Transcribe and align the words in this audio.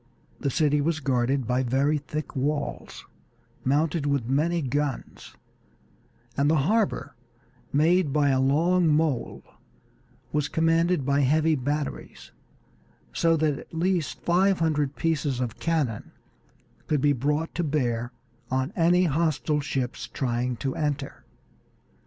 The 0.39 0.49
city 0.49 0.81
was 0.81 0.99
guarded 0.99 1.45
by 1.45 1.61
very 1.61 1.99
thick 1.99 2.35
walls, 2.35 3.05
mounted 3.63 4.07
with 4.07 4.27
many 4.27 4.63
guns, 4.63 5.35
and 6.35 6.49
the 6.49 6.55
harbor, 6.65 7.15
made 7.71 8.11
by 8.11 8.29
a 8.29 8.41
long 8.41 8.87
mole, 8.87 9.43
was 10.31 10.49
commanded 10.49 11.05
by 11.05 11.19
heavy 11.19 11.53
batteries, 11.53 12.31
so 13.13 13.37
that 13.37 13.59
at 13.59 13.73
least 13.75 14.21
five 14.23 14.57
hundred 14.57 14.95
pieces 14.95 15.39
of 15.39 15.59
cannon 15.59 16.09
could 16.87 17.01
be 17.01 17.13
brought 17.13 17.53
to 17.53 17.63
bear 17.63 18.11
on 18.49 18.73
any 18.75 19.03
hostile 19.03 19.59
ships 19.61 20.07
trying 20.07 20.55
to 20.55 20.75
enter. 20.75 21.25